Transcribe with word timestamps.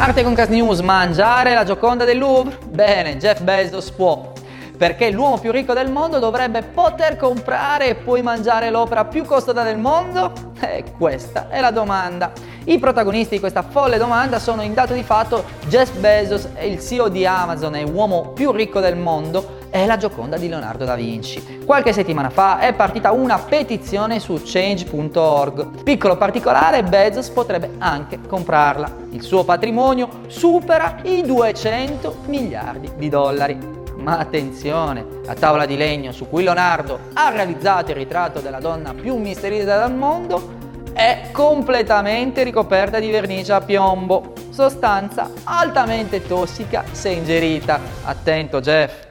Arte 0.00 0.22
con 0.22 0.32
Cas 0.32 0.46
News, 0.46 0.78
mangiare 0.78 1.54
la 1.54 1.64
Gioconda 1.64 2.04
del 2.04 2.18
Louvre? 2.18 2.56
Bene, 2.68 3.16
Jeff 3.16 3.40
Bezos 3.40 3.90
può. 3.90 4.32
Perché 4.76 5.10
l'uomo 5.10 5.38
più 5.38 5.50
ricco 5.50 5.72
del 5.72 5.90
mondo 5.90 6.20
dovrebbe 6.20 6.62
poter 6.62 7.16
comprare 7.16 7.88
e 7.88 7.94
poi 7.96 8.22
mangiare 8.22 8.70
l'opera 8.70 9.06
più 9.06 9.24
costosa 9.24 9.64
del 9.64 9.76
mondo? 9.76 10.32
E 10.60 10.84
questa 10.96 11.48
è 11.48 11.60
la 11.60 11.72
domanda. 11.72 12.30
I 12.66 12.78
protagonisti 12.78 13.34
di 13.34 13.40
questa 13.40 13.62
folle 13.62 13.98
domanda 13.98 14.38
sono 14.38 14.62
in 14.62 14.72
dato 14.72 14.94
di 14.94 15.02
fatto 15.02 15.42
Jeff 15.66 15.90
Bezos, 15.96 16.48
il 16.62 16.80
CEO 16.80 17.08
di 17.08 17.26
Amazon 17.26 17.74
e 17.74 17.82
uomo 17.82 18.28
più 18.28 18.52
ricco 18.52 18.78
del 18.78 18.96
mondo, 18.96 19.57
è 19.70 19.86
la 19.86 19.96
Gioconda 19.96 20.36
di 20.36 20.48
Leonardo 20.48 20.84
da 20.84 20.94
Vinci. 20.94 21.58
Qualche 21.64 21.92
settimana 21.92 22.30
fa 22.30 22.58
è 22.60 22.72
partita 22.72 23.12
una 23.12 23.38
petizione 23.38 24.20
su 24.20 24.40
change.org. 24.42 25.82
Piccolo 25.82 26.16
particolare, 26.16 26.82
Bezos 26.82 27.28
potrebbe 27.30 27.70
anche 27.78 28.20
comprarla. 28.26 28.90
Il 29.10 29.22
suo 29.22 29.44
patrimonio 29.44 30.08
supera 30.26 30.98
i 31.02 31.22
200 31.22 32.16
miliardi 32.26 32.90
di 32.96 33.08
dollari. 33.08 33.58
Ma 33.96 34.18
attenzione, 34.18 35.04
la 35.24 35.34
tavola 35.34 35.66
di 35.66 35.76
legno 35.76 36.12
su 36.12 36.28
cui 36.28 36.42
Leonardo 36.42 36.98
ha 37.14 37.30
realizzato 37.30 37.90
il 37.90 37.96
ritratto 37.96 38.40
della 38.40 38.60
donna 38.60 38.94
più 38.94 39.16
misteriosa 39.16 39.84
del 39.84 39.94
mondo 39.94 40.56
è 40.98 41.28
completamente 41.30 42.42
ricoperta 42.42 42.98
di 42.98 43.10
vernice 43.10 43.52
a 43.52 43.60
piombo, 43.60 44.32
sostanza 44.50 45.30
altamente 45.44 46.26
tossica 46.26 46.82
se 46.90 47.10
ingerita. 47.10 47.78
Attento 48.02 48.60
Jeff! 48.60 49.06